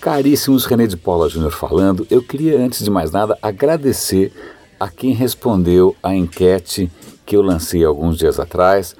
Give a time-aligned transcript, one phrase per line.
[0.00, 4.32] Caríssimos René de Paula Júnior falando, eu queria antes de mais nada agradecer
[4.78, 6.88] a quem respondeu a enquete
[7.26, 8.94] que eu lancei alguns dias atrás,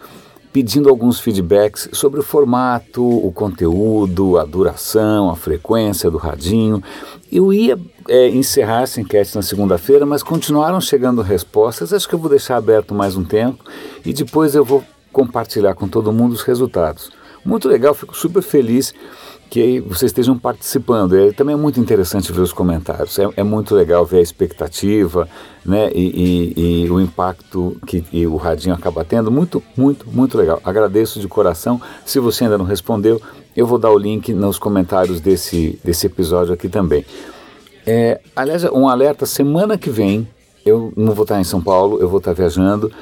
[0.52, 6.82] pedindo alguns feedbacks sobre o formato, o conteúdo, a duração, a frequência do radinho.
[7.30, 7.78] Eu ia
[8.08, 11.92] é, encerrar essa enquete na segunda-feira, mas continuaram chegando respostas.
[11.92, 13.64] Acho que eu vou deixar aberto mais um tempo
[14.04, 17.17] e depois eu vou compartilhar com todo mundo os resultados.
[17.44, 18.94] Muito legal, fico super feliz
[19.50, 21.16] que vocês estejam participando.
[21.16, 23.18] É, também é muito interessante ver os comentários.
[23.18, 25.28] É, é muito legal ver a expectativa,
[25.64, 29.30] né, e, e, e o impacto que o radinho acaba tendo.
[29.30, 30.60] Muito, muito, muito legal.
[30.64, 31.80] Agradeço de coração.
[32.04, 33.20] Se você ainda não respondeu,
[33.56, 37.04] eu vou dar o link nos comentários desse desse episódio aqui também.
[37.86, 40.28] É, aliás, um alerta: semana que vem
[40.64, 42.92] eu não vou estar em São Paulo, eu vou estar viajando.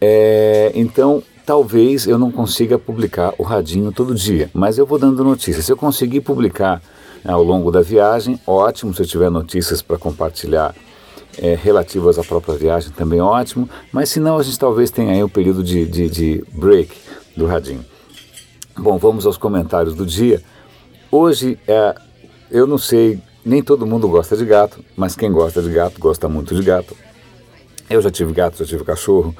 [0.00, 5.22] É, então Talvez eu não consiga publicar o radinho todo dia, mas eu vou dando
[5.22, 5.64] notícias.
[5.64, 6.82] Se eu conseguir publicar
[7.24, 8.92] né, ao longo da viagem, ótimo.
[8.92, 10.74] Se eu tiver notícias para compartilhar
[11.38, 13.70] é, relativas à própria viagem, também ótimo.
[13.92, 16.92] Mas se não, a gente talvez tenha aí um período de, de, de break
[17.36, 17.84] do radinho.
[18.76, 20.42] Bom, vamos aos comentários do dia.
[21.12, 21.94] Hoje, é,
[22.50, 26.28] eu não sei, nem todo mundo gosta de gato, mas quem gosta de gato gosta
[26.28, 26.96] muito de gato.
[27.88, 29.32] Eu já tive gato, já tive cachorro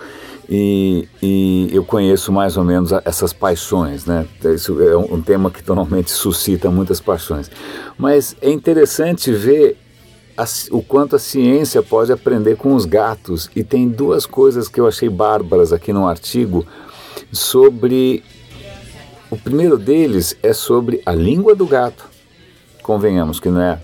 [0.48, 4.26] e, e, eu conheço mais ou menos essas paixões, né?
[4.54, 7.50] Isso é um tema que normalmente suscita muitas paixões.
[7.98, 9.76] Mas é interessante ver
[10.36, 13.50] a, o quanto a ciência pode aprender com os gatos.
[13.56, 16.64] E tem duas coisas que eu achei bárbaras aqui no artigo
[17.32, 18.22] sobre.
[19.28, 22.08] O primeiro deles é sobre a língua do gato.
[22.84, 23.80] Convenhamos que não é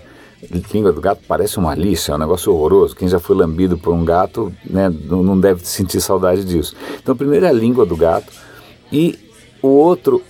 [0.73, 2.95] língua do gato parece uma lixa, é um negócio horroroso.
[2.95, 6.75] Quem já foi lambido por um gato né, não deve sentir saudade disso.
[7.01, 8.31] Então, primeiro é a língua do gato
[8.91, 9.17] e
[9.61, 10.21] o outro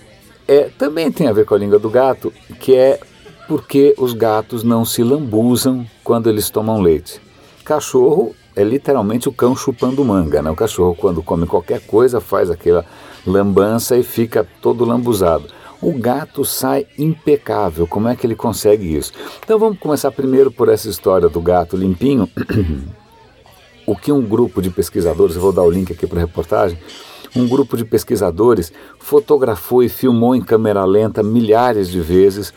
[0.46, 3.00] é, também tem a ver com a língua do gato, que é
[3.48, 7.20] porque os gatos não se lambuzam quando eles tomam leite.
[7.64, 10.50] Cachorro é literalmente o cão chupando manga, né?
[10.50, 12.84] O cachorro quando come qualquer coisa faz aquela
[13.26, 15.44] lambança e fica todo lambuzado
[15.84, 17.86] o gato sai impecável.
[17.86, 19.12] Como é que ele consegue isso?
[19.44, 22.28] Então vamos começar primeiro por essa história do gato limpinho.
[23.86, 26.78] o que um grupo de pesquisadores, eu vou dar o link aqui para a reportagem,
[27.36, 32.54] um grupo de pesquisadores fotografou e filmou em câmera lenta milhares de vezes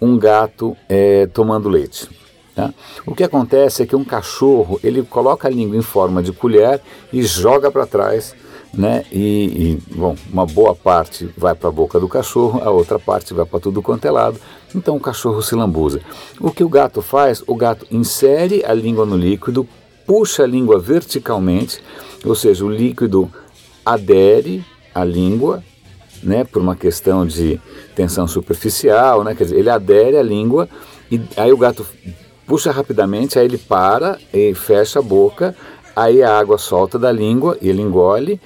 [0.00, 2.08] um gato é, tomando leite.
[2.54, 2.72] Tá?
[3.04, 6.80] O que acontece é que um cachorro ele coloca a língua em forma de colher
[7.12, 8.36] e joga para trás
[8.72, 9.04] né?
[9.10, 13.34] E, e, bom, uma boa parte vai para a boca do cachorro, a outra parte
[13.34, 14.38] vai para tudo quanto é lado.
[14.74, 16.00] Então o cachorro se lambuza.
[16.40, 17.42] O que o gato faz?
[17.46, 19.66] O gato insere a língua no líquido,
[20.06, 21.82] puxa a língua verticalmente,
[22.24, 23.30] ou seja, o líquido
[23.84, 24.64] adere
[24.94, 25.62] à língua,
[26.22, 26.44] né?
[26.44, 27.60] Por uma questão de
[27.94, 29.34] tensão superficial, né?
[29.34, 30.68] Quer dizer, ele adere à língua
[31.10, 31.86] e aí o gato
[32.46, 35.54] puxa rapidamente, aí ele para e fecha a boca
[35.98, 38.40] Aí a água solta da língua e ele engole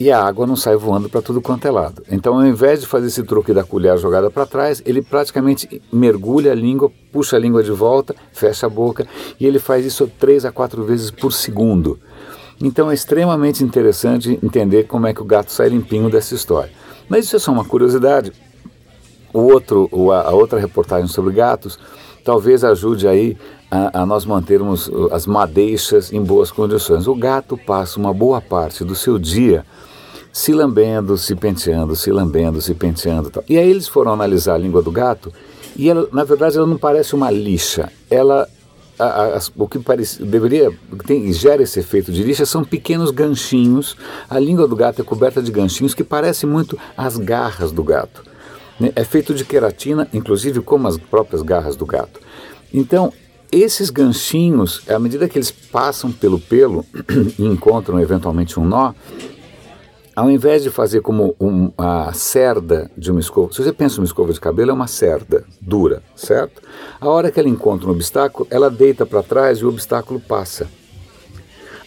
[0.00, 2.02] e a água não sai voando para tudo quanto é lado.
[2.10, 6.50] Então, ao invés de fazer esse truque da colher jogada para trás, ele praticamente mergulha
[6.50, 9.06] a língua, puxa a língua de volta, fecha a boca
[9.38, 12.00] e ele faz isso três a quatro vezes por segundo.
[12.60, 16.72] Então, é extremamente interessante entender como é que o gato sai limpinho dessa história.
[17.08, 18.32] Mas isso é só uma curiosidade.
[19.32, 21.78] O outro, a outra reportagem sobre gatos
[22.24, 23.36] talvez ajude aí
[23.70, 27.06] a, a, nós mantermos as madeixas em boas condições.
[27.06, 29.64] O gato passa uma boa parte do seu dia
[30.32, 33.30] se lambendo, se penteando, se lambendo, se penteando.
[33.30, 33.44] Tal.
[33.48, 35.32] E aí eles foram analisar a língua do gato
[35.76, 37.88] e ela, na verdade, ela não parece uma lixa.
[38.10, 38.48] Ela,
[38.98, 40.72] a, a, o que parece, deveria,
[41.06, 43.96] tem, gera esse efeito de lixa são pequenos ganchinhos.
[44.28, 48.33] A língua do gato é coberta de ganchinhos que parecem muito as garras do gato.
[48.78, 48.92] Né?
[48.94, 52.20] É feito de queratina, inclusive como as próprias garras do gato.
[52.72, 53.12] Então,
[53.50, 56.84] esses ganchinhos, à medida que eles passam pelo pelo
[57.38, 58.92] e encontram eventualmente um nó,
[60.16, 64.04] ao invés de fazer como um, a cerda de uma escova, se você pensa uma
[64.04, 66.62] escova de cabelo, é uma cerda dura, certo?
[67.00, 70.68] A hora que ela encontra um obstáculo, ela deita para trás e o obstáculo passa.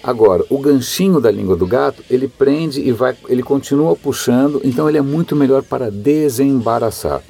[0.07, 4.87] Agora, o ganchinho da língua do gato, ele prende e vai, ele continua puxando, então
[4.87, 7.21] ele é muito melhor para desembaraçar.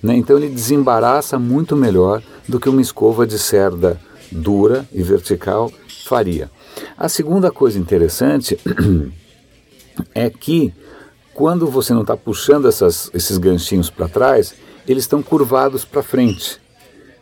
[0.00, 0.14] Né?
[0.14, 5.68] Então ele desembaraça muito melhor do que uma escova de cerda dura e vertical
[6.04, 6.48] faria.
[6.96, 8.56] A segunda coisa interessante
[10.14, 10.72] é que
[11.34, 14.54] quando você não está puxando essas, esses ganchinhos para trás,
[14.86, 16.60] eles estão curvados para frente.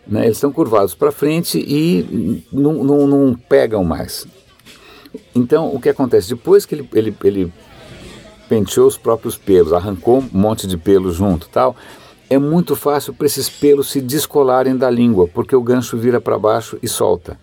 [0.07, 0.27] Né?
[0.27, 4.27] Eles estão curvados para frente e não, não, não pegam mais.
[5.35, 6.29] Então, o que acontece?
[6.29, 7.53] Depois que ele, ele, ele
[8.49, 11.77] penteou os próprios pelos, arrancou um monte de pelo junto tal,
[12.29, 16.39] é muito fácil para esses pelos se descolarem da língua, porque o gancho vira para
[16.39, 17.39] baixo e solta.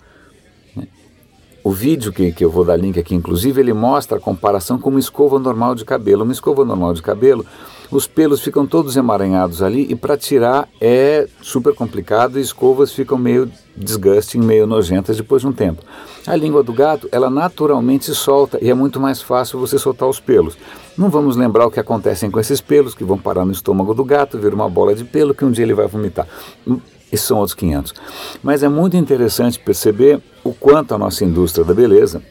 [1.67, 4.89] O vídeo que, que eu vou dar link aqui, inclusive, ele mostra a comparação com
[4.89, 6.23] uma escova normal de cabelo.
[6.23, 7.45] Uma escova normal de cabelo,
[7.89, 13.17] os pelos ficam todos emaranhados ali e para tirar é super complicado e escovas ficam
[13.17, 15.81] meio desgasting, meio nojentas depois de um tempo.
[16.25, 20.19] A língua do gato, ela naturalmente solta e é muito mais fácil você soltar os
[20.19, 20.57] pelos.
[20.97, 24.03] Não vamos lembrar o que acontece com esses pelos que vão parar no estômago do
[24.03, 26.27] gato, vira uma bola de pelo que um dia ele vai vomitar.
[27.11, 27.93] Esses são outros 500.
[28.43, 32.21] Mas é muito interessante perceber o quanto a nossa indústria da beleza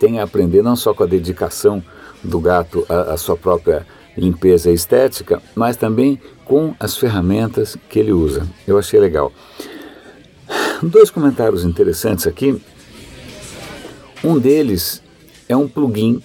[0.00, 1.82] tem a aprender não só com a dedicação
[2.22, 3.86] do gato à sua própria
[4.18, 8.46] limpeza estética, mas também com as ferramentas que ele usa.
[8.66, 9.32] Eu achei legal.
[10.82, 12.60] Dois comentários interessantes aqui.
[14.22, 15.02] Um deles
[15.48, 16.22] é um plugin,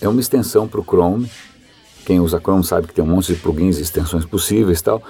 [0.00, 1.30] é uma extensão para o Chrome.
[2.04, 5.02] Quem usa Chrome sabe que tem um monte de plugins e extensões possíveis tal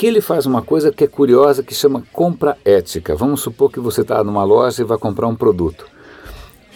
[0.00, 3.14] que ele faz uma coisa que é curiosa que chama compra ética.
[3.14, 5.86] Vamos supor que você está numa loja e vai comprar um produto.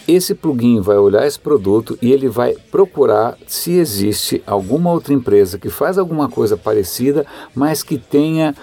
[0.07, 5.57] Esse plugin vai olhar esse produto e ele vai procurar se existe alguma outra empresa
[5.57, 7.25] que faz alguma coisa parecida,
[7.55, 8.53] mas que tenha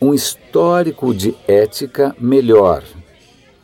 [0.00, 2.82] um histórico de ética melhor.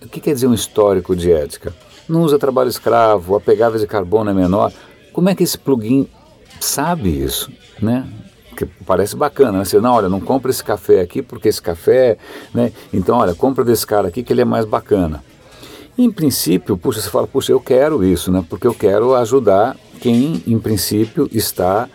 [0.03, 1.75] O que quer dizer um histórico de ética?
[2.09, 4.73] Não usa trabalho escravo, a pegada de carbono é menor.
[5.13, 6.09] Como é que esse plugin
[6.59, 7.53] sabe isso,
[7.83, 8.09] né?
[8.57, 9.65] que parece bacana, né?
[9.65, 12.19] Você, não, olha, não compra esse café aqui porque esse café,
[12.53, 12.73] né?
[12.93, 15.23] Então, olha, compra desse cara aqui que ele é mais bacana.
[15.99, 18.45] Em princípio, puxa, você fala, puxa, eu quero isso, né?
[18.49, 21.89] Porque eu quero ajudar quem, em princípio, está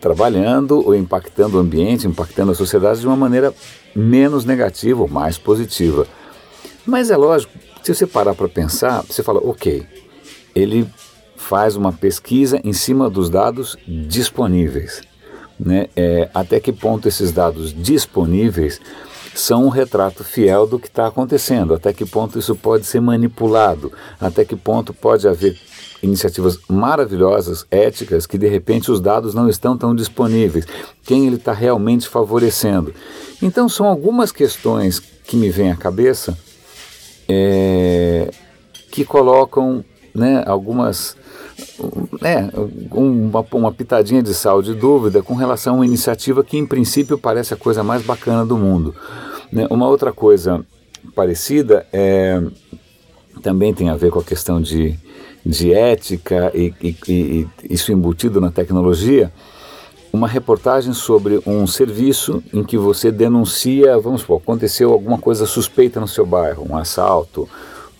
[0.00, 3.52] trabalhando ou impactando o ambiente, impactando a sociedade de uma maneira
[3.94, 6.06] menos negativa ou mais positiva.
[6.86, 7.52] Mas é lógico,
[7.82, 9.86] se você parar para pensar, você fala, ok,
[10.54, 10.88] ele
[11.36, 15.02] faz uma pesquisa em cima dos dados disponíveis
[15.58, 18.80] né, é, até que ponto esses dados disponíveis
[19.38, 23.92] são um retrato fiel do que está acontecendo, até que ponto isso pode ser manipulado,
[24.20, 25.58] até que ponto pode haver
[26.02, 30.66] iniciativas maravilhosas, éticas, que de repente os dados não estão tão disponíveis,
[31.04, 32.94] quem ele está realmente favorecendo.
[33.42, 36.36] Então são algumas questões que me vêm à cabeça
[37.28, 38.30] é,
[38.90, 39.84] que colocam
[40.14, 41.16] né, algumas
[42.22, 42.50] é,
[42.90, 47.18] uma, uma pitadinha de sal de dúvida com relação a uma iniciativa que, em princípio,
[47.18, 48.94] parece a coisa mais bacana do mundo.
[49.52, 49.66] Né?
[49.70, 50.64] Uma outra coisa
[51.14, 52.42] parecida é,
[53.42, 54.98] também tem a ver com a questão de,
[55.44, 59.32] de ética e, e, e isso embutido na tecnologia.
[60.12, 66.00] Uma reportagem sobre um serviço em que você denuncia, vamos supor, aconteceu alguma coisa suspeita
[66.00, 67.48] no seu bairro, um assalto,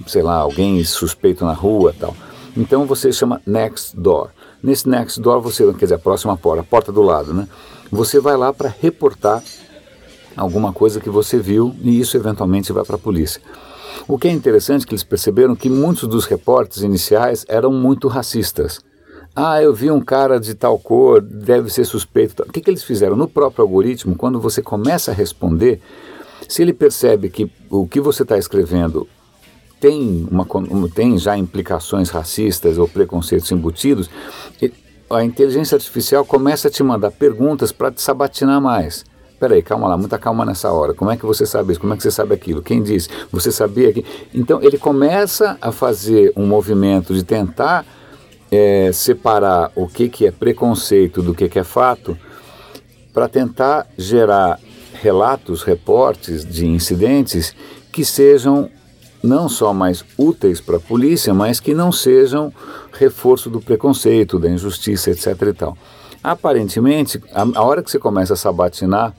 [0.07, 2.17] sei lá, alguém suspeito na rua tal.
[2.57, 4.31] Então você chama next door.
[4.63, 7.47] Nesse next door você, quer dizer, a próxima porta, a porta do lado, né?
[7.91, 9.43] Você vai lá para reportar
[10.37, 13.41] alguma coisa que você viu e isso eventualmente vai para a polícia.
[14.09, 18.09] O que é interessante é que eles perceberam que muitos dos reportes iniciais eram muito
[18.09, 18.81] racistas.
[19.35, 22.43] Ah, eu vi um cara de tal cor, deve ser suspeito.
[22.43, 23.17] O que, que eles fizeram?
[23.17, 25.81] No próprio algoritmo, quando você começa a responder,
[26.49, 29.07] se ele percebe que o que você está escrevendo
[29.81, 30.47] tem, uma,
[30.95, 34.11] tem já implicações racistas ou preconceitos embutidos,
[35.09, 39.05] a inteligência artificial começa a te mandar perguntas para te sabatinar mais.
[39.39, 40.95] Peraí, calma lá, muita calma nessa hora.
[40.95, 41.81] Como é que você sabe isso?
[41.81, 42.63] Como é que você sabe aquilo?
[42.63, 43.09] Quem disse?
[43.31, 44.05] Você sabia que.
[44.35, 47.85] Então ele começa a fazer um movimento de tentar
[48.51, 52.17] é, separar o que, que é preconceito do que, que é fato,
[53.13, 54.59] para tentar gerar
[54.95, 57.55] relatos, reportes de incidentes
[57.93, 58.71] que sejam
[59.23, 62.53] não só mais úteis para a polícia, mas que não sejam
[62.93, 65.27] reforço do preconceito, da injustiça, etc.
[65.43, 65.79] E tal.
[66.23, 69.15] Aparentemente, a, a hora que você começa a sabatinar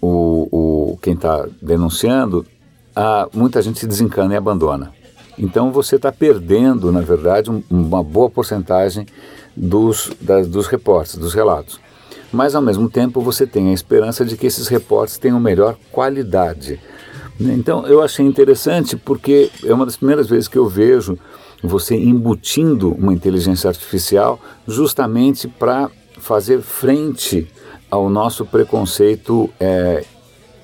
[0.00, 2.46] o, o quem está denunciando,
[2.94, 4.92] a, muita gente se desencana e abandona.
[5.38, 9.06] Então você está perdendo, na verdade, um, uma boa porcentagem
[9.56, 10.10] dos,
[10.48, 11.80] dos reportes, dos relatos.
[12.32, 16.80] Mas ao mesmo tempo você tem a esperança de que esses reportes tenham melhor qualidade
[17.40, 21.18] então eu achei interessante porque é uma das primeiras vezes que eu vejo
[21.62, 27.48] você embutindo uma inteligência artificial justamente para fazer frente
[27.90, 30.04] ao nosso preconceito, é,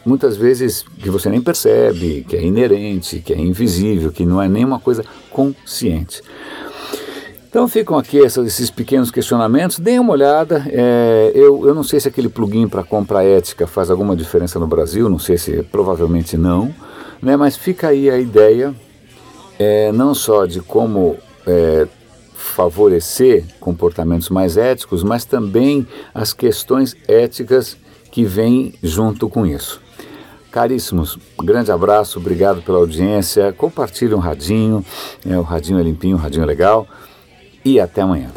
[0.05, 4.49] muitas vezes que você nem percebe, que é inerente, que é invisível, que não é
[4.49, 6.23] nenhuma coisa consciente.
[7.49, 10.65] Então ficam aqui esses, esses pequenos questionamentos, deem uma olhada.
[10.69, 14.67] É, eu, eu não sei se aquele plugin para compra ética faz alguma diferença no
[14.67, 16.75] Brasil, não sei se provavelmente não,
[17.23, 18.75] né, mas fica aí a ideia
[19.59, 21.89] é, não só de como é,
[22.35, 27.79] favorecer comportamentos mais éticos, mas também as questões éticas
[28.13, 29.81] que vêm junto com isso.
[30.51, 33.53] Caríssimos, grande abraço, obrigado pela audiência.
[33.53, 34.85] Compartilhe um radinho,
[35.27, 36.87] é, o radinho é limpinho, o radinho é legal.
[37.65, 38.31] E até amanhã.